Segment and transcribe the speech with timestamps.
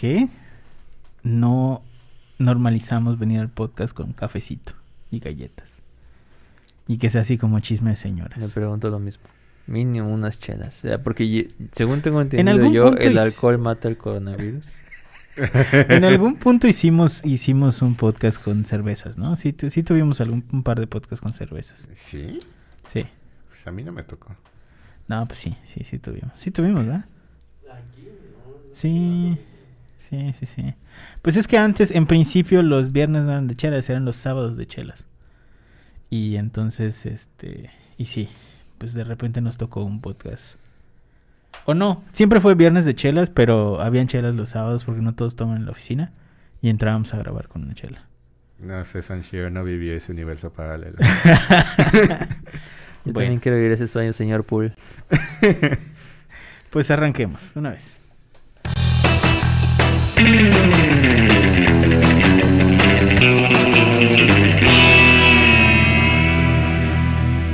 [0.00, 0.28] qué
[1.22, 1.82] no
[2.38, 4.72] normalizamos venir al podcast con cafecito
[5.10, 5.80] y galletas?
[6.88, 8.38] Y que sea así como chisme de señoras.
[8.38, 9.24] Me pregunto lo mismo.
[9.66, 10.78] Mínimo unas chelas.
[10.78, 14.72] O sea, porque según tengo En entendido yo, el alcohol mata el coronavirus.
[15.88, 19.36] En algún punto hicimos hicimos un podcast con cervezas, ¿no?
[19.36, 21.88] Sí tuvimos algún un par de podcasts con cervezas.
[21.94, 22.40] ¿Sí?
[22.92, 23.06] Sí.
[23.48, 24.34] Pues a mí no me tocó.
[25.08, 26.32] No, pues sí, sí, sí tuvimos.
[26.34, 27.04] Sí tuvimos, ¿verdad?
[28.74, 29.38] Sí,
[30.10, 30.74] sí, sí, sí.
[31.22, 34.56] Pues es que antes, en principio, los viernes no eran de chelas, eran los sábados
[34.56, 35.06] de chelas.
[36.10, 38.28] Y entonces, este, y sí,
[38.78, 40.56] pues de repente nos tocó un podcast.
[41.66, 45.36] O no, siempre fue viernes de chelas, pero habían chelas los sábados porque no todos
[45.36, 46.12] toman en la oficina.
[46.62, 48.06] Y entrábamos a grabar con una chela.
[48.58, 50.98] No sé, Sanshiro no viví ese universo paralelo.
[53.04, 53.20] Yo Bueno.
[53.20, 54.74] también quiero vivir ese sueño, señor Pool.
[56.70, 57.98] Pues arranquemos, de una vez.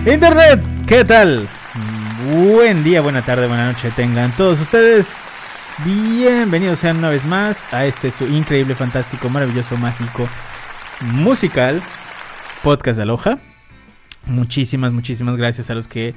[0.06, 1.48] Internet, ¿qué tal?
[2.33, 5.73] Buen día, buena tarde, buena noche tengan todos ustedes.
[5.84, 10.29] Bienvenidos sean una vez más a este su increíble, fantástico, maravilloso, mágico,
[11.01, 11.83] musical
[12.62, 13.39] podcast de Aloha.
[14.27, 16.14] Muchísimas, muchísimas gracias a los que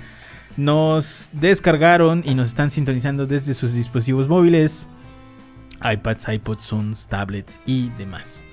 [0.56, 4.88] nos descargaron y nos están sintonizando desde sus dispositivos móviles,
[5.84, 8.44] iPads, iPods, Zooms, tablets y demás.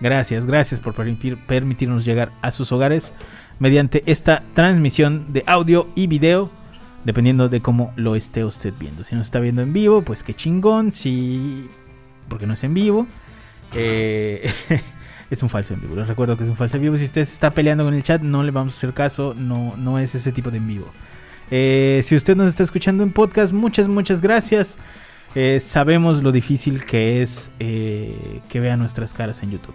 [0.00, 3.14] Gracias, gracias por permitir, permitirnos llegar a sus hogares
[3.58, 6.50] mediante esta transmisión de audio y video,
[7.04, 9.04] dependiendo de cómo lo esté usted viendo.
[9.04, 11.66] Si nos está viendo en vivo, pues qué chingón, si...
[12.28, 13.06] porque no es en vivo.
[13.74, 14.52] Eh,
[15.30, 16.96] es un falso en vivo, les recuerdo que es un falso en vivo.
[16.98, 19.76] Si usted se está peleando con el chat, no le vamos a hacer caso, no,
[19.76, 20.86] no es ese tipo de en vivo.
[21.50, 24.76] Eh, si usted nos está escuchando en podcast, muchas, muchas gracias.
[25.34, 29.74] Eh, sabemos lo difícil que es eh, que vean nuestras caras en YouTube.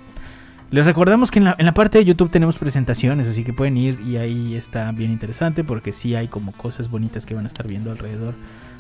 [0.72, 4.16] Les recordamos que en la, parte de YouTube tenemos presentaciones, así que pueden ir y
[4.16, 7.92] ahí está bien interesante porque sí hay como cosas bonitas que van a estar viendo
[7.92, 8.36] alrededor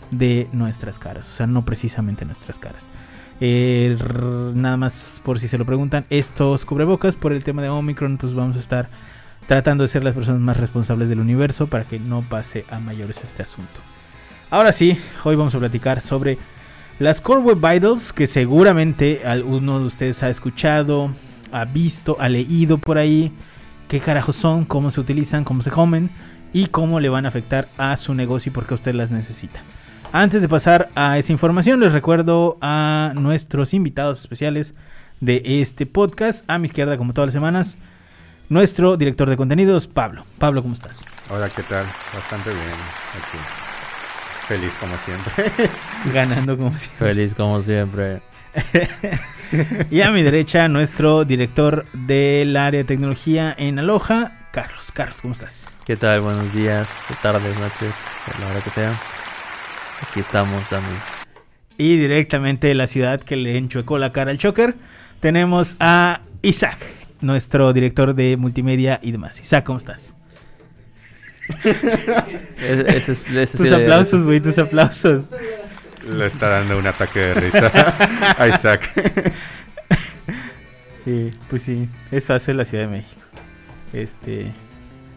[0.09, 2.87] de nuestras caras, o sea, no precisamente nuestras caras.
[3.41, 3.97] Eh,
[4.55, 8.33] nada más por si se lo preguntan, estos cubrebocas por el tema de Omicron, pues
[8.33, 8.89] vamos a estar
[9.47, 13.21] tratando de ser las personas más responsables del universo para que no pase a mayores
[13.21, 13.81] este asunto.
[14.49, 16.37] Ahora sí, hoy vamos a platicar sobre
[17.01, 21.09] las Core Web Vitals que seguramente alguno de ustedes ha escuchado,
[21.51, 23.31] ha visto, ha leído por ahí
[23.87, 26.11] qué carajos son, cómo se utilizan, cómo se comen
[26.53, 29.63] y cómo le van a afectar a su negocio y por qué usted las necesita.
[30.11, 34.75] Antes de pasar a esa información, les recuerdo a nuestros invitados especiales
[35.21, 36.47] de este podcast.
[36.47, 37.77] A mi izquierda, como todas las semanas,
[38.47, 40.23] nuestro director de contenidos, Pablo.
[40.37, 41.03] Pablo, ¿cómo estás?
[41.31, 41.87] Hola, ¿qué tal?
[42.13, 42.61] Bastante bien
[43.17, 43.70] aquí.
[44.51, 45.69] Feliz como siempre.
[46.13, 47.07] Ganando como siempre.
[47.07, 48.21] Feliz como siempre.
[49.89, 54.91] Y a mi derecha, nuestro director del área de tecnología en Aloha, Carlos.
[54.93, 55.65] Carlos, ¿cómo estás?
[55.85, 56.21] ¿Qué tal?
[56.21, 56.89] Buenos días,
[57.21, 57.93] tardes, noches,
[58.33, 58.97] a la hora que sea.
[60.01, 60.97] Aquí estamos también.
[61.77, 64.75] Y directamente de la ciudad que le enchuecó la cara al choker,
[65.19, 66.77] tenemos a Isaac,
[67.19, 69.39] nuestro director de multimedia y demás.
[69.41, 70.15] Isaac, ¿cómo estás?
[72.59, 75.25] Es- Tus aplausos, güey, tus aplausos.
[76.07, 77.71] Le está dando un ataque de risa
[78.37, 78.89] a Isaac.
[81.05, 83.21] Sí, pues sí, eso hace la Ciudad de México.
[83.93, 84.51] Este,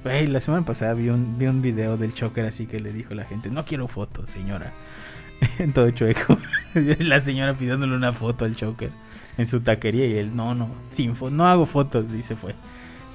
[0.03, 3.13] güey, la semana pasada vi un, vi un video del choker así que le dijo
[3.13, 4.73] a la gente, no quiero fotos, señora.
[5.59, 6.39] En todo chueco.
[6.75, 8.91] la señora pidiéndole una foto al choker
[9.37, 12.55] en su taquería y él, no, no, sin fo no hago fotos, y se fue.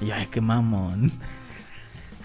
[0.01, 1.11] Y ay, qué mamón.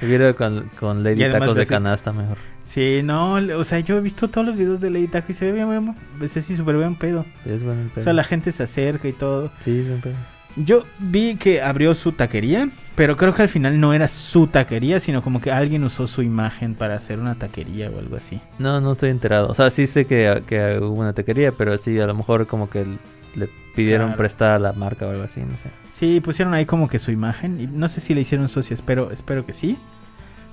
[0.02, 2.36] Hubiera con, con Lady Tacos de canasta mejor.
[2.62, 5.44] Sí, no, o sea, yo he visto todos los videos de Lady Taco y se
[5.46, 7.24] ve bien, bien, pues así súper bien pedo.
[7.44, 8.04] Es bueno el O pedo.
[8.04, 9.52] sea, la gente se acerca y todo.
[9.60, 10.14] Sí, es buen pedo.
[10.56, 15.00] Yo vi que abrió su taquería, pero creo que al final no era su taquería,
[15.00, 18.40] sino como que alguien usó su imagen para hacer una taquería o algo así.
[18.60, 19.48] No, no estoy enterado.
[19.48, 22.70] O sea, sí sé que, que hubo una taquería, pero sí, a lo mejor como
[22.70, 22.86] que
[23.34, 24.18] le pidieron Claro.
[24.18, 25.70] prestar la marca o algo así, no sé.
[25.90, 29.10] Sí, pusieron ahí como que su imagen y no sé si le hicieron socia, espero,
[29.10, 29.76] espero que sí.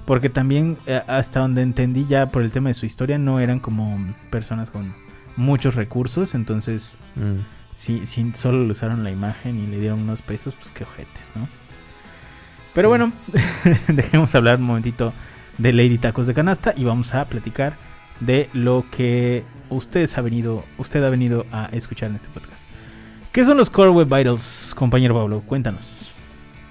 [0.06, 3.60] Porque también eh, hasta donde entendí ya por el tema de su historia no eran
[3.60, 3.98] como
[4.30, 4.94] personas con
[5.38, 7.40] muchos recursos, entonces Mm.
[7.74, 11.32] si, si solo le usaron la imagen y le dieron unos pesos, pues qué ojetes,
[11.36, 11.48] ¿no?
[12.74, 13.12] Pero bueno,
[13.88, 15.14] dejemos hablar un momentito
[15.58, 17.74] de Lady Tacos de Canasta y vamos a platicar
[18.20, 22.62] de lo que ustedes ha venido, usted ha venido a escuchar en este podcast.
[23.32, 25.42] ¿Qué son los Core Web Vitals, compañero Pablo?
[25.46, 26.12] Cuéntanos.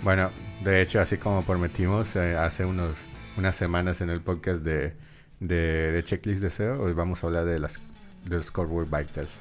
[0.03, 0.31] Bueno,
[0.65, 2.97] de hecho, así como prometimos eh, hace unos,
[3.37, 4.95] unas semanas en el podcast de,
[5.41, 7.81] de, de Checklist de SEO, hoy vamos a hablar de, las,
[8.25, 9.41] de los Core Web Vitals.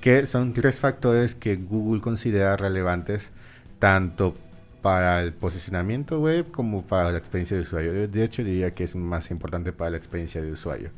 [0.00, 3.30] que son tres factores que Google considera relevantes
[3.78, 4.34] tanto
[4.82, 8.08] para el posicionamiento web como para la experiencia de usuario.
[8.08, 10.90] De hecho, diría que es más importante para la experiencia de usuario.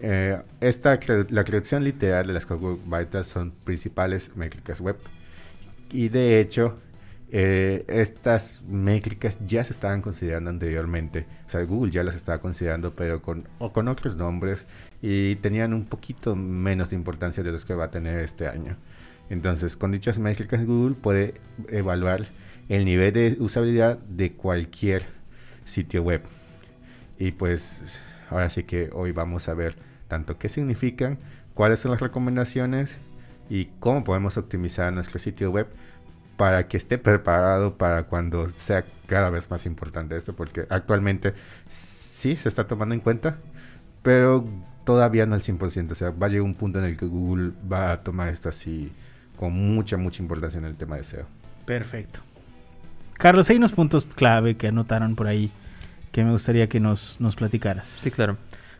[0.00, 0.98] Eh, esta,
[1.30, 4.96] la creación literal de las Core Vitals son principales métricas web.
[5.90, 6.78] Y de hecho,
[7.36, 11.26] eh, estas métricas ya se estaban considerando anteriormente.
[11.44, 14.68] O sea, Google ya las estaba considerando, pero con, con otros nombres
[15.02, 18.76] y tenían un poquito menos de importancia de los que va a tener este año.
[19.30, 21.34] Entonces, con dichas métricas, Google puede
[21.70, 22.24] evaluar
[22.68, 25.04] el nivel de usabilidad de cualquier
[25.64, 26.22] sitio web.
[27.18, 27.80] Y pues,
[28.30, 29.74] ahora sí que hoy vamos a ver
[30.06, 31.18] tanto qué significan,
[31.52, 32.96] cuáles son las recomendaciones
[33.50, 35.66] y cómo podemos optimizar nuestro sitio web
[36.36, 41.34] para que esté preparado para cuando sea cada vez más importante esto, porque actualmente
[41.68, 43.38] sí se está tomando en cuenta,
[44.02, 44.46] pero
[44.84, 47.52] todavía no al 100%, o sea, va a llegar un punto en el que Google
[47.70, 48.92] va a tomar esto así
[49.36, 51.26] con mucha, mucha importancia en el tema de SEO.
[51.64, 52.20] Perfecto.
[53.14, 55.50] Carlos, hay unos puntos clave que anotaron por ahí
[56.12, 57.88] que me gustaría que nos, nos platicaras.
[57.88, 58.36] Sí, claro.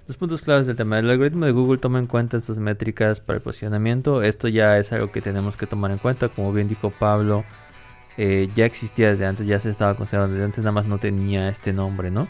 [0.06, 0.99] Los puntos claves del tema.
[0.99, 4.21] El algoritmo de Google toma en cuenta estas métricas para el posicionamiento.
[4.23, 6.29] Esto ya es algo que tenemos que tomar en cuenta.
[6.29, 7.43] Como bien dijo Pablo,
[8.19, 11.49] eh, ya existía desde antes, ya se estaba considerando desde antes, nada más no tenía
[11.49, 12.29] este nombre, ¿no?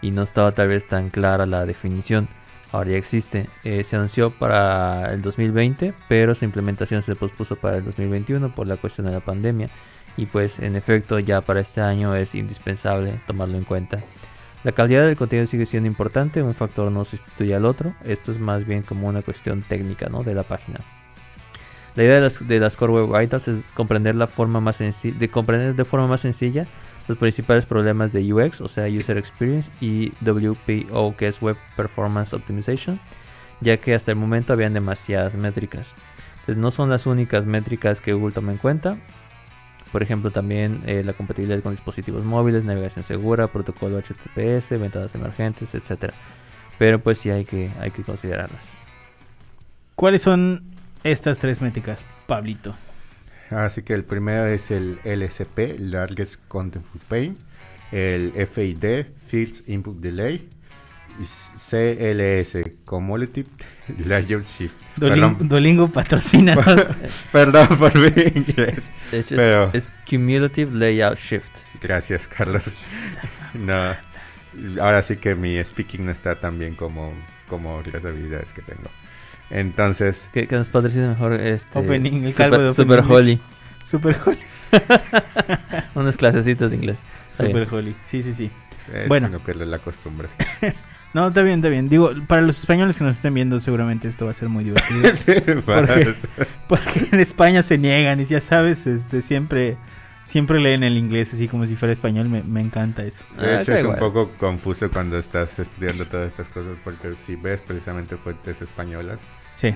[0.00, 2.28] Y no estaba tal vez tan clara la definición.
[2.72, 3.48] Ahora ya existe.
[3.62, 8.66] Eh, se anunció para el 2020, pero su implementación se pospuso para el 2021 por
[8.66, 9.68] la cuestión de la pandemia.
[10.16, 14.02] Y pues en efecto ya para este año es indispensable tomarlo en cuenta.
[14.64, 18.38] La calidad del contenido sigue siendo importante, un factor no sustituye al otro, esto es
[18.38, 20.22] más bien como una cuestión técnica ¿no?
[20.22, 20.80] de la página.
[21.94, 25.84] La idea de las, Core Web Vitals es comprender, la forma más de comprender de
[25.84, 26.66] forma más sencilla
[27.08, 32.32] los principales problemas de UX, o sea, User Experience, y WPO, que es Web Performance
[32.32, 33.00] Optimization,
[33.60, 35.94] ya que hasta el momento habían demasiadas métricas.
[36.40, 38.96] Entonces no son las únicas métricas que Google toma en cuenta,
[39.92, 45.74] por ejemplo, también eh, la compatibilidad con dispositivos móviles, navegación segura, protocolo HTTPS, ventanas emergentes,
[45.74, 46.12] etc.
[46.78, 48.86] Pero pues sí hay que, hay que considerarlas.
[49.94, 50.64] ¿Cuáles son
[51.04, 52.74] estas tres métricas, Pablito?
[53.50, 57.38] Así que el primero es el LSP, Largest Contentful Paint,
[57.92, 60.48] el FID, Fields Input Delay,
[61.20, 63.48] CLS, Cumulative
[64.04, 64.74] Layout Shift.
[64.96, 66.56] Dolingo, patrocina.
[67.32, 68.90] Perdón por mi inglés.
[69.28, 69.70] pero...
[69.72, 71.60] es, Cumulative Layout Shift.
[71.80, 72.74] Gracias, Carlos.
[73.54, 73.94] no,
[74.80, 77.12] ahora sí que mi speaking no está tan bien como,
[77.48, 78.90] como las habilidades que tengo.
[79.50, 80.30] Entonces...
[80.32, 81.78] Que, nos patrocina mejor este...
[81.78, 83.40] Opening, el super, super Holy.
[83.84, 84.38] Super Holy.
[85.94, 86.98] Unas clasecitas de inglés.
[87.28, 88.50] Super Holy, sí, sí, sí.
[89.08, 89.28] bueno.
[89.28, 90.28] No pierde la costumbre.
[91.14, 91.88] No, está bien, está bien.
[91.88, 95.62] Digo, para los españoles que nos estén viendo, seguramente esto va a ser muy divertido.
[96.68, 99.76] porque, en España se niegan y ya sabes, este, siempre,
[100.24, 102.28] siempre leen el inglés así como si fuera español.
[102.28, 103.24] Me, encanta eso.
[103.38, 107.36] De ah, hecho, es un poco confuso cuando estás estudiando todas estas cosas porque si
[107.36, 109.20] ves precisamente fuentes españolas,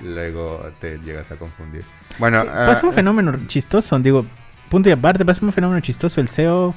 [0.03, 1.83] luego te llegas a confundir.
[2.17, 4.25] Bueno, pasa un ah, fenómeno chistoso, digo,
[4.69, 6.19] punto y aparte, pasa un fenómeno chistoso.
[6.19, 6.73] El SEO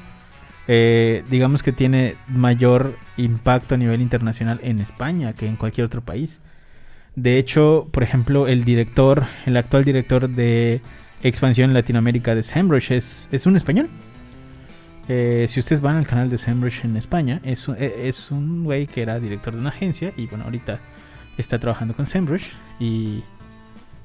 [0.72, 6.00] eh, digamos que tiene mayor impacto a nivel internacional en España que en cualquier otro
[6.00, 6.40] país.
[7.16, 10.80] De hecho, por ejemplo, el director, el actual director de
[11.24, 13.90] expansión en Latinoamérica de SEMrush es, es un español.
[15.08, 18.86] Eh, si ustedes van al canal de SEMrush en España, es, e, es un güey
[18.86, 20.78] que era director de una agencia y bueno, ahorita
[21.36, 22.46] está trabajando con SEMrush
[22.78, 23.24] y,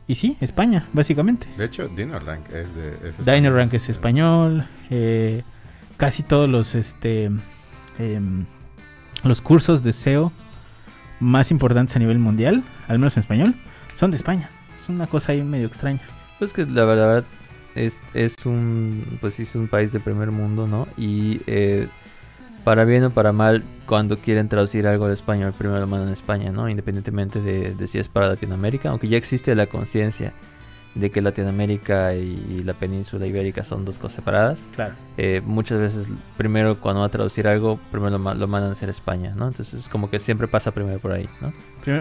[0.07, 1.45] y sí, España, básicamente.
[1.59, 3.09] De hecho, DynoRank es de...
[3.09, 4.67] Es DynoRank es español.
[4.89, 5.43] Eh,
[5.97, 7.31] casi todos los este
[7.99, 8.45] em,
[9.23, 10.31] los cursos de SEO
[11.19, 13.55] más importantes a nivel mundial, al menos en español,
[13.95, 14.49] son de España.
[14.81, 16.01] Es una cosa ahí medio extraña.
[16.37, 17.23] Pues que la verdad
[17.75, 20.87] es, es un pues es un país de primer mundo, ¿no?
[20.97, 21.87] Y eh,
[22.63, 26.13] para bien o para mal, cuando quieren traducir algo de español, primero lo mandan a
[26.13, 26.67] España, ¿no?
[26.69, 30.33] Independientemente de, de si es para Latinoamérica, aunque ya existe la conciencia
[30.95, 34.59] de que Latinoamérica y la península ibérica son dos cosas separadas.
[34.75, 34.95] Claro.
[35.17, 38.89] Eh, muchas veces, primero cuando va a traducir algo, primero lo, lo, mandan a hacer
[38.89, 39.47] España, ¿no?
[39.47, 41.53] Entonces, como que siempre pasa primero por ahí, ¿no?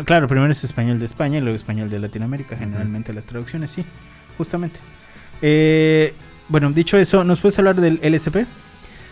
[0.04, 3.84] claro, primero es español de España y luego español de Latinoamérica, generalmente las traducciones, sí,
[4.38, 4.78] justamente.
[5.42, 6.14] Eh,
[6.48, 8.46] bueno, dicho eso, ¿nos puedes hablar del LSP?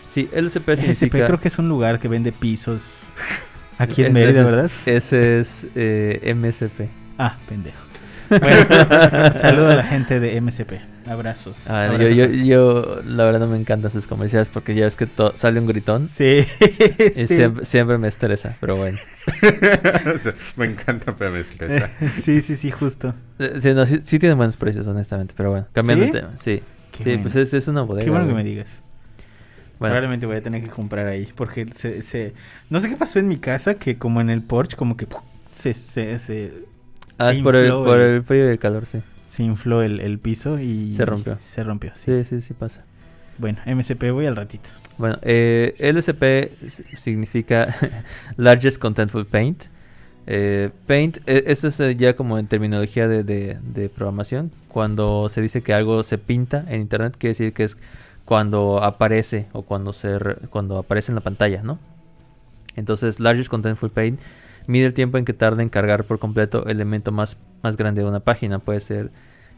[0.07, 1.17] Sí, LSP significa...
[1.17, 3.03] LSP creo que es un lugar que vende pisos
[3.77, 4.71] aquí en Mérida, ¿verdad?
[4.85, 6.89] Ese es eh, MSP.
[7.17, 7.92] Ah, pendejo.
[8.29, 10.73] Bueno, saludo a la gente de MCP.
[11.07, 11.57] Abrazos.
[11.69, 15.67] Ah, yo, la verdad no me encantan sus comerciales porque ya es que sale un
[15.67, 16.07] gritón.
[16.07, 16.45] Sí.
[17.15, 17.27] Y
[17.65, 18.97] Siempre, me estresa, pero bueno.
[20.57, 21.89] Me encanta PM Fresa.
[22.21, 23.13] sí, sí, sí, justo.
[23.39, 26.11] Eh, Sí, no, sí, sí tienen buenos precios, honestamente, pero bueno, cambiando ¿Sí?
[26.11, 26.63] de tema, sí.
[26.91, 27.21] Qué sí, bueno.
[27.23, 28.05] pues es, es una bodega.
[28.05, 28.81] Qué bueno que me digas.
[29.79, 31.29] Bueno, Probablemente voy a tener que comprar ahí.
[31.35, 32.33] Porque se, se...
[32.69, 35.07] No sé qué pasó en mi casa, que como en el porch, como que
[35.51, 36.53] se, se, se,
[37.17, 38.99] ah, es por el, por el- el frío y el calor, sí.
[39.27, 40.93] se infló el, el piso y...
[40.95, 41.37] Se rompió.
[41.43, 42.23] Se rompió, sí.
[42.23, 42.83] Sí, sí, sí pasa.
[43.37, 44.69] Bueno, MCP voy al ratito.
[44.97, 46.23] Bueno, eh, LSP
[46.65, 47.75] s- significa
[48.37, 49.63] Largest Contentful Paint.
[50.27, 54.51] Eh, paint, eh, esto es eh, ya como en terminología de, de- de programación.
[54.67, 57.75] Cuando se dice que algo se pinta en internet, quiere decir que es
[58.23, 61.79] cuando aparece o cuando se re- cuando aparece en la pantalla, ¿no?
[62.75, 64.19] Entonces, Largest Contentful Paint
[64.67, 68.01] mide el tiempo en que tarda en cargar por completo el elemento más, más grande
[68.01, 68.59] de una página.
[68.59, 69.11] Puede ser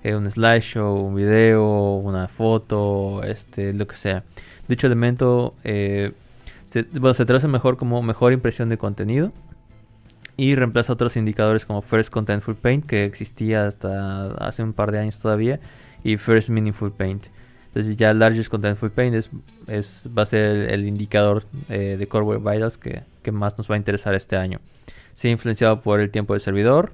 [0.04, 4.24] eh, un slideshow, un video, una foto, este, lo que sea.
[4.68, 6.14] Dicho elemento eh,
[6.66, 9.32] se, bueno, se traduce mejor como mejor impresión de contenido
[10.38, 15.00] y reemplaza otros indicadores como First Contentful Paint que existía hasta hace un par de
[15.00, 15.60] años todavía
[16.04, 17.28] y First Meaningful Paint.
[17.76, 19.16] Entonces ya Largest Contentful Paint
[19.68, 23.04] es, va a ser el, indicador eh, de Core Web Vitals que,
[23.34, 24.62] más nos va a interesar este año.
[25.14, 26.94] Se ha influenciado por el tiempo del servidor,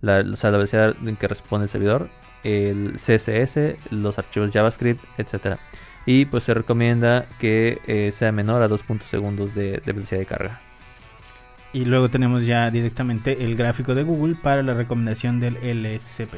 [0.00, 2.10] la, velocidad en que responde el servidor,
[2.42, 5.60] el CSS, los archivos JavaScript, etcétera.
[6.06, 10.26] Y pues se recomienda que eh, sea menor a 2.0 segundos de, de velocidad de
[10.26, 10.60] carga.
[11.72, 16.34] Y luego tenemos ya directamente el gráfico de Google para la recomendación del LSP.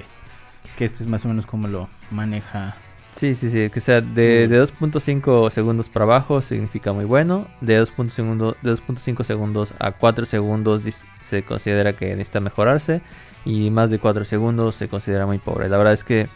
[0.77, 2.77] Que este es más o menos como lo maneja.
[3.19, 7.49] Sí, sí, sí, que sea de, de 2.5 segundos para abajo significa muy bueno.
[7.61, 10.83] De 2.5 segundo- de 2.5 segundos a 4 segundos
[11.21, 13.01] se considera que necesita mejorarse.
[13.45, 15.69] Y más de 4 segundos se considera muy pobre.
[15.69, 16.29] La verdad es que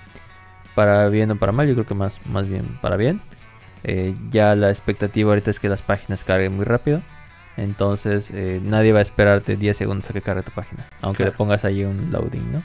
[0.74, 3.20] para bien o para mal, yo creo que más, más bien para bien.
[3.84, 7.00] Eh, ya la expectativa ahorita es que las páginas carguen muy rápido.
[7.56, 10.88] Entonces eh, nadie va a esperarte 10 segundos a que cargue tu página.
[11.00, 12.62] Aunque le pongas ahí un loading, ¿no?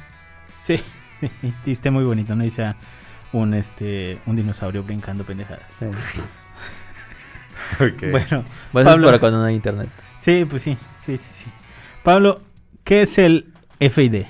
[0.64, 0.82] Sí,
[1.20, 1.30] sí,
[1.66, 2.44] y esté muy bonito, ¿no?
[2.44, 2.78] Y sea
[3.34, 5.66] un, este, un dinosaurio brincando pendejadas.
[7.80, 9.08] Bueno, Bueno, eso es Pablo.
[9.08, 9.90] para cuando no hay internet.
[10.22, 11.46] sí, pues sí, sí, sí, sí.
[12.04, 12.42] Pablo,
[12.84, 14.26] ¿qué es el FID?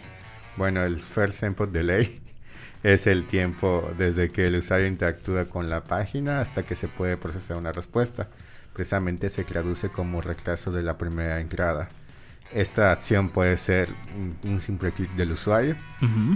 [0.56, 2.20] Bueno, el First Input Delay
[2.84, 7.18] es el tiempo desde que el usuario interactúa con la página hasta que se puede
[7.18, 8.28] procesar una respuesta.
[8.74, 11.90] Precisamente se traduce como retraso de la primera entrada.
[12.54, 15.76] Esta acción puede ser un, un simple clic del usuario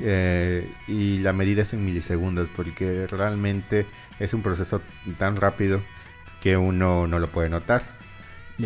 [0.04, 3.86] eh, y la medida es en milisegundos porque realmente
[4.20, 4.82] es un proceso
[5.18, 5.82] tan rápido
[6.42, 7.84] que uno no lo puede notar.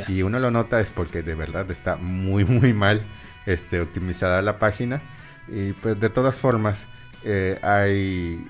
[0.04, 3.02] Si uno lo nota es porque de verdad está muy muy mal
[3.46, 5.02] este, optimizada la página
[5.48, 6.88] y pues de todas formas
[7.24, 8.44] eh, hay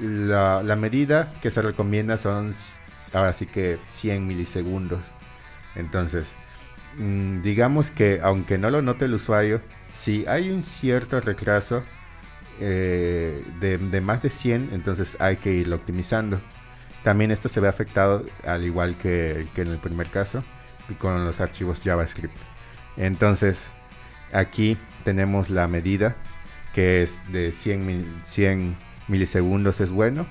[0.00, 2.78] la, la medida que se recomienda son s-
[3.14, 5.04] ahora sí que 100 milisegundos.
[5.74, 6.34] Entonces,
[7.42, 9.60] digamos que aunque no lo note el usuario,
[9.94, 11.82] si hay un cierto retraso
[12.60, 16.40] eh, de, de más de 100, entonces hay que irlo optimizando.
[17.02, 20.44] También esto se ve afectado, al igual que, que en el primer caso,
[20.98, 22.36] con los archivos JavaScript.
[22.96, 23.70] Entonces,
[24.32, 26.16] aquí tenemos la medida
[26.74, 28.76] que es de 100, mil- 100
[29.08, 30.26] milisegundos es bueno.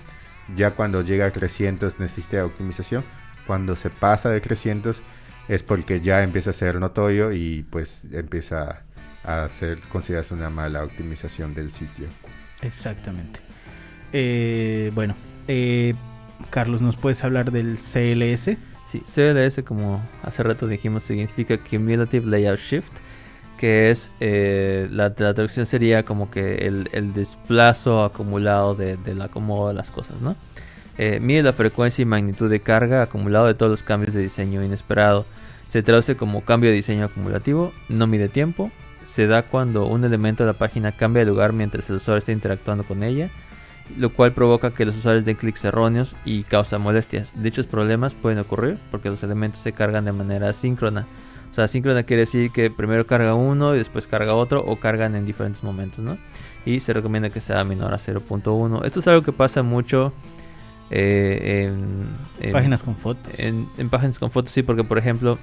[0.55, 3.03] Ya cuando llega a 300 necesita optimización.
[3.47, 5.01] Cuando se pasa de 300
[5.47, 8.83] es porque ya empieza a ser notorio y pues empieza
[9.23, 12.07] a ser considerarse una mala optimización del sitio.
[12.61, 13.39] Exactamente.
[14.13, 15.15] Eh, bueno,
[15.47, 15.93] eh,
[16.49, 18.57] Carlos, ¿nos puedes hablar del CLS?
[18.85, 22.91] Sí, CLS, como hace rato dijimos, significa Cumulative Layout Shift,
[23.57, 29.21] que es eh, la, la traducción sería como que el, el desplazo acumulado de, del
[29.21, 30.35] acomodo de las cosas, ¿no?
[30.97, 34.63] Eh, mide la frecuencia y magnitud de carga acumulado de todos los cambios de diseño
[34.63, 35.25] inesperado.
[35.67, 38.71] Se traduce como cambio de diseño acumulativo, no mide tiempo,
[39.03, 42.31] se da cuando un elemento de la página cambia de lugar mientras el usuario está
[42.31, 43.29] interactuando con ella,
[43.97, 47.41] lo cual provoca que los usuarios den clics erróneos y causa molestias.
[47.41, 51.07] Dichos problemas pueden ocurrir porque los elementos se cargan de manera asíncrona.
[51.51, 55.15] O sea, asíncrona quiere decir que primero carga uno y después carga otro o cargan
[55.15, 56.17] en diferentes momentos, ¿no?
[56.65, 58.85] Y se recomienda que sea menor a 0.1.
[58.85, 60.13] Esto es algo que pasa mucho
[60.91, 62.07] eh, en,
[62.45, 63.33] en- Páginas con fotos.
[63.39, 65.39] en, en páginas con fotos, sí, porque por ejemplo,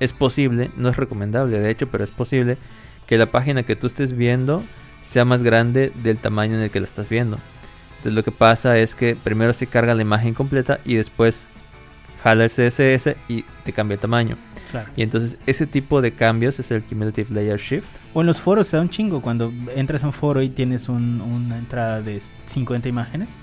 [0.00, 2.56] es posible, no es recomendable de hecho, pero es posible
[3.06, 4.62] que la página que tú estés viendo
[5.02, 7.38] sea más grande del tamaño en el que la estás viendo.
[7.96, 11.48] Entonces lo que pasa es que primero se carga la imagen completa y después
[12.22, 14.36] jala el CSS y te cambia el tamaño.
[14.70, 14.90] Claro.
[14.96, 17.88] Y entonces ese tipo de cambios es el Cumulative Layer Shift.
[18.12, 20.88] O en los foros se da un chingo cuando entras a un foro y tienes
[20.90, 23.34] un- una entrada de 50 imágenes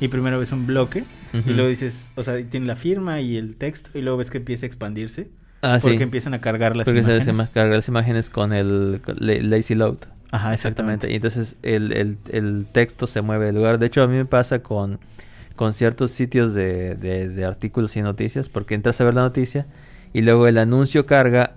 [0.00, 1.50] y primero ves un bloque y Ujú.
[1.50, 4.66] luego dices, o sea, tiene la firma y el texto y luego ves que empieza
[4.66, 5.28] a expandirse
[5.60, 6.02] Ah, porque sí.
[6.04, 7.36] empiezan a cargar las Porque imágenes.
[7.36, 9.96] se cargar las imágenes con el con lazy load.
[10.30, 11.08] Ajá, Exactamente.
[11.08, 11.12] exactamente.
[11.12, 13.78] Y entonces el, el- el texto se mueve del lugar.
[13.78, 15.00] De hecho, a mí me pasa con,
[15.56, 19.66] con ciertos sitios de, de- de artículos y noticias, porque entras a ver la noticia
[20.12, 21.54] y luego el anuncio carga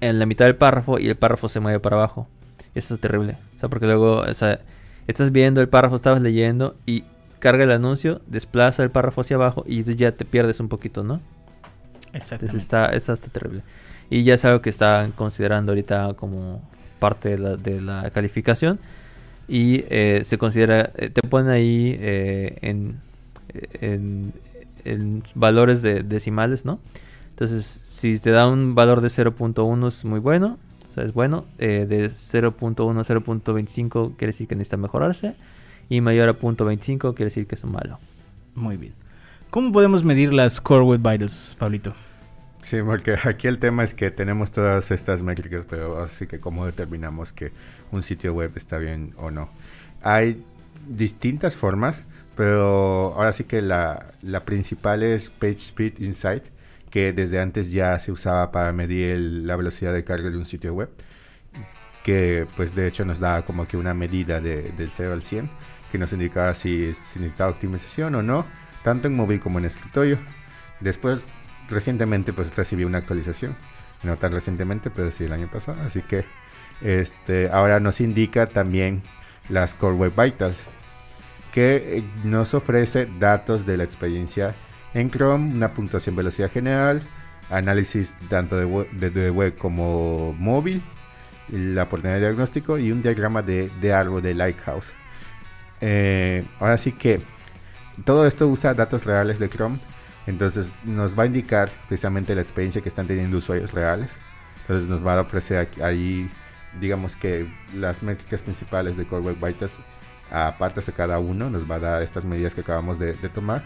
[0.00, 2.28] en la mitad del párrafo y el párrafo se mueve para abajo.
[2.74, 3.36] Eso es terrible.
[3.56, 4.58] O sea, porque luego o sea,
[5.06, 7.04] estás viendo el párrafo, estabas leyendo y
[7.44, 11.20] carga el anuncio, desplaza el párrafo hacia abajo y ya te pierdes un poquito, ¿no?
[12.38, 13.62] Entonces está, está, está terrible.
[14.10, 16.62] Y ya es algo que están considerando ahorita como
[16.98, 18.80] parte de la, de la calificación.
[19.46, 23.00] Y eh, se considera, eh, te ponen ahí eh, en,
[23.80, 24.32] en,
[24.84, 26.80] en valores de decimales, ¿no?
[27.30, 30.58] Entonces, si te da un valor de 0.1 es muy bueno,
[30.90, 31.44] o sea, es bueno.
[31.58, 35.36] eh, de 0.1 a 0.25 quiere decir que necesita mejorarse.
[35.88, 37.98] Y mayor a 0.25 quiere decir que es un malo.
[38.54, 38.94] Muy bien.
[39.50, 41.94] ¿Cómo podemos medir las Core Web Vitals, Pablito?
[42.62, 46.64] Sí, porque aquí el tema es que tenemos todas estas métricas, pero así que cómo
[46.66, 47.52] determinamos que
[47.92, 49.48] un sitio web está bien o no.
[50.02, 50.42] Hay
[50.88, 56.44] distintas formas, pero ahora sí que la, la principal es PageSpeed Insight,
[56.90, 60.44] que desde antes ya se usaba para medir el- la velocidad de carga de un
[60.44, 60.88] sitio web,
[62.02, 65.50] que pues de hecho nos da como que una medida de- del 0 al 100,
[65.94, 68.44] que nos indicaba si, es- si necesitaba optimización o no,
[68.82, 70.18] tanto en móvil como en escritorio.
[70.80, 71.24] Después
[71.68, 73.54] recientemente pues recibí una actualización,
[74.02, 76.24] no tan recientemente, pero sí el año pasado, así que
[76.82, 79.02] este ahora nos indica también
[79.48, 80.64] las Core Web Vitals,
[81.52, 84.56] que eh, nos ofrece datos de la experiencia
[84.94, 87.06] en Chrome, una puntuación velocidad general,
[87.50, 90.82] análisis tanto de web, de- de web como móvil,
[91.50, 94.92] la oportunidad de diagnóstico y un diagrama de, de árbol de Lighthouse.
[95.80, 97.20] Eh, ahora sí que
[98.04, 99.80] todo esto usa datos reales de Chrome
[100.26, 104.16] entonces nos va a indicar precisamente la experiencia que están teniendo usuarios reales.
[104.62, 106.30] Entonces nos va a ofrecer ahí,
[106.80, 109.78] digamos que las métricas principales de Core Web Vitals,
[110.30, 113.62] aparte de cada uno, nos va a dar estas medidas que acabamos de, de tomar.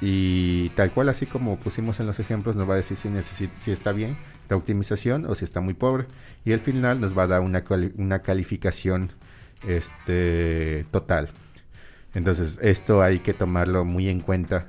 [0.00, 3.10] Y tal cual, así como pusimos en los ejemplos, nos va a decir si,
[3.58, 4.16] si está bien
[4.48, 6.06] la optimización o si está muy pobre.
[6.46, 7.62] Y al final nos va a dar una,
[7.98, 9.12] una calificación
[9.66, 11.28] este, total.
[12.14, 14.66] Entonces esto hay que tomarlo muy en cuenta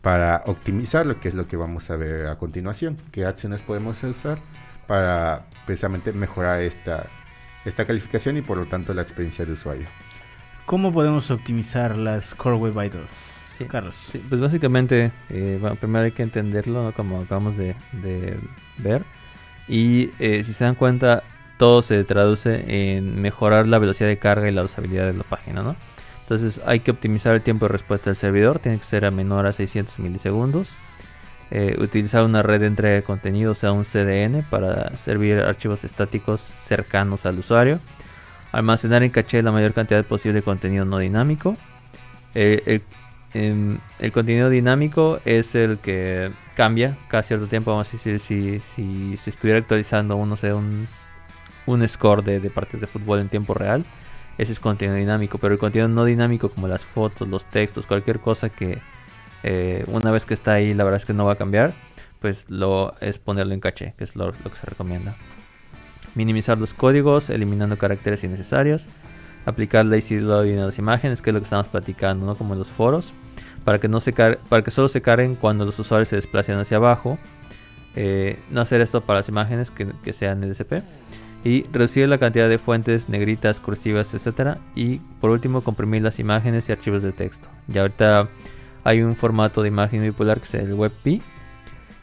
[0.00, 2.96] para optimizarlo, que es lo que vamos a ver a continuación.
[3.12, 4.38] ¿Qué acciones podemos usar
[4.86, 7.06] para precisamente mejorar esta,
[7.64, 9.86] esta calificación y por lo tanto la experiencia de usuario?
[10.66, 13.10] ¿Cómo podemos optimizar las Core Web Vitals,
[13.58, 13.64] Sí.
[13.66, 13.96] Carlos?
[14.10, 16.92] Sí, pues básicamente, eh, bueno, primero hay que entenderlo, ¿no?
[16.92, 18.38] como acabamos de, de
[18.78, 19.04] ver.
[19.68, 21.22] Y eh, si se dan cuenta,
[21.62, 25.62] todo se traduce en mejorar la velocidad de carga y la usabilidad de la página,
[25.62, 25.76] ¿no?
[26.22, 29.46] Entonces hay que optimizar el tiempo de respuesta del servidor, tiene que ser a menor
[29.46, 30.74] a 600 milisegundos.
[31.52, 35.84] Eh, utilizar una red de entrega de contenido, o sea, un CDN, para servir archivos
[35.84, 37.78] estáticos cercanos al usuario.
[38.50, 41.56] Almacenar en caché la mayor cantidad posible de contenido no dinámico.
[42.34, 42.82] Eh, el,
[43.34, 47.70] em, el contenido dinámico es el que cambia cada cierto tiempo.
[47.70, 50.88] Vamos a decir, si, si se estuviera actualizando uno, sé, un,
[51.66, 53.84] un score de, de partidos de fútbol en tiempo real,
[54.38, 55.38] ese es contenido dinámico.
[55.38, 58.80] Pero el contenido no dinámico, como las fotos, los textos, cualquier cosa que
[59.42, 61.74] eh, una vez que está ahí, la verdad es que no va a cambiar,
[62.20, 65.16] pues lo es ponerlo en caché, que es lo, lo que se recomienda.
[66.14, 68.86] Minimizar los códigos, eliminando caracteres innecesarios.
[69.44, 72.36] Aplicar lazy loading a las imágenes, que es lo que estamos platicando, ¿no?
[72.36, 73.12] Como en los foros.
[73.64, 76.76] Para que, no se para que solo se carguen cuando los usuarios se desplacen hacia
[76.76, 77.18] abajo.
[77.94, 80.82] Eh, no hacer esto para las imágenes que, que sean LSP.
[81.44, 84.58] Y reducir la cantidad de fuentes negritas, cursivas, etc.
[84.74, 87.48] Y por último, comprimir las imágenes y archivos de texto.
[87.66, 88.28] Ya ahorita
[88.84, 91.22] hay un formato de imagen muy popular que es el WebP.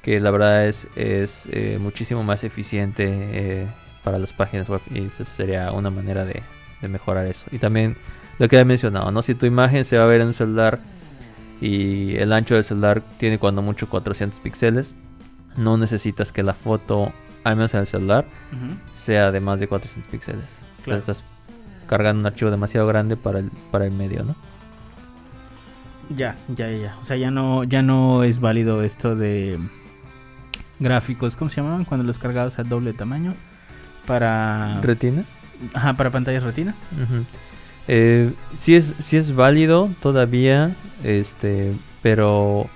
[0.02, 3.67] Que la verdad es, es eh, muchísimo más eficiente eh,
[4.04, 4.82] para las páginas web.
[4.89, 6.43] Y eso sería una manera de,
[6.82, 7.45] de mejorar eso.
[7.52, 7.95] Y también
[8.39, 9.21] lo que he mencionado, ¿no?
[9.21, 10.80] Si tu imagen se va a ver en un celular
[11.62, 14.95] y el ancho del celular tiene cuando mucho 400 píxeles,
[15.58, 17.12] no necesitas que la foto,
[17.43, 18.25] al menos en el celular,
[18.91, 20.45] sea de más de 400 píxeles.
[20.45, 20.99] O sea, Claro.
[20.99, 21.23] estás
[21.88, 24.36] cargando un archivo demasiado grande para el, para el medio, ¿no?
[26.15, 26.97] Ya, ya, ya.
[27.02, 29.60] O sea, ya no, ya no es válido esto de
[30.80, 31.86] gráficos, ¿cómo se llamaban?
[31.86, 33.34] Cuando los cargabas a doble tamaño.
[34.08, 34.80] Para.
[34.82, 35.23] Retina.
[35.73, 36.73] Ajá, para pantallas retina.
[37.88, 42.69] Eh, sí es, sí es válido todavía, este, pero,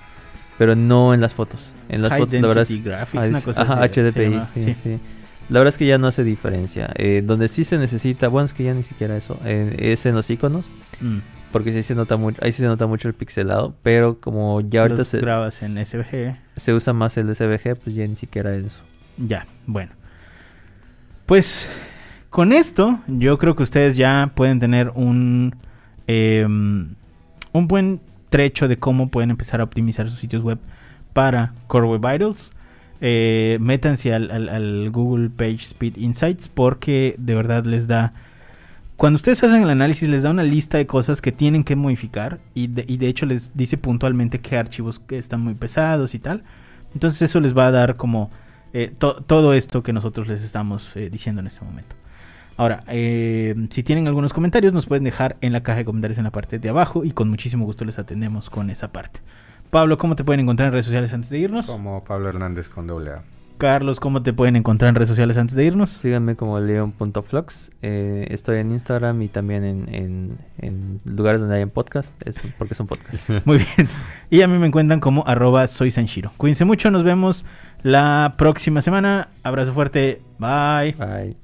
[0.63, 1.73] pero no en las fotos.
[1.89, 4.29] En las High fotos, la verdad, es- Graphics, Ah, una cosa ajá, así HDPI.
[4.29, 4.75] llama, sí, sí.
[4.81, 4.99] sí.
[5.49, 6.89] La verdad es que ya no hace diferencia.
[6.95, 10.15] Eh, donde sí se necesita, bueno, es que ya ni siquiera eso, eh, es en
[10.15, 10.69] los iconos,
[11.01, 11.17] Mm.
[11.51, 14.81] porque sí se nota mucho, ahí sí se nota mucho el pixelado, pero como ya
[14.83, 16.37] ahorita Los se, grabas en SVG.
[16.55, 18.83] se usa más el SVG, pues ya ni siquiera eso.
[19.17, 19.91] Ya, bueno.
[21.25, 21.67] Pues
[22.29, 25.55] con esto, yo creo que ustedes ya pueden tener un,
[26.07, 26.95] em,
[27.51, 27.99] un buen
[28.33, 30.57] trecho de cómo pueden empezar a optimizar sus sitios web
[31.13, 32.49] para Core Web Vitals.
[32.99, 38.13] Eh, métanse al, Google Page Speed Insights porque de verdad les da...
[38.97, 42.39] Cuando ustedes hacen el análisis les da una lista de cosas que tienen que modificar
[42.55, 46.41] y de, hecho les dice puntualmente qué archivos que están muy pesados y tal.
[46.95, 48.31] Entonces eso les va a dar como
[48.73, 51.95] eh, to- todo esto que nosotros les estamos eh, diciendo en este momento.
[52.57, 56.23] Ahora, eh, si tienen algunos comentarios, nos pueden dejar en la caja de comentarios en
[56.25, 59.21] la parte de abajo y con muchísimo gusto les atendemos con esa parte.
[59.71, 61.65] Pablo, ¿cómo te pueden encontrar en redes sociales antes de irnos?
[61.65, 63.23] Como Pablo Hernández con doble A.
[63.57, 65.89] Carlos, ¿cómo te pueden encontrar en redes sociales antes de irnos?
[65.89, 67.71] Síganme como leon.flux.
[67.81, 72.13] Eh, estoy en Instagram y también en, en- en lugares donde hay podcast.
[72.27, 73.25] Es porque son podcasts.
[73.45, 73.87] Muy bien.
[74.29, 76.31] Y a mí me encuentran como arroba soy Sanshiro.
[76.37, 77.45] Cuídense mucho, nos vemos
[77.83, 79.29] la próxima semana.
[79.43, 80.21] Abrazo fuerte.
[80.39, 80.93] Bye.
[80.93, 81.42] Bye.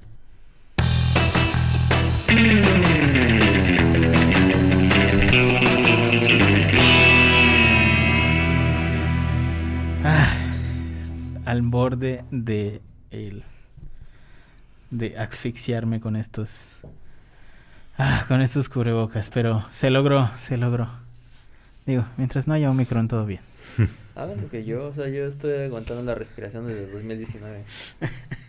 [11.59, 13.43] Al borde de el
[14.91, 16.65] de asfixiarme con estos
[17.97, 20.89] ah, con estos cubrebocas, pero se logró, se logró.
[21.85, 23.41] Digo, mientras no haya Omicron todo bien.
[24.15, 27.63] Hagan lo que yo, o sea, yo estoy aguantando la respiración desde 2019.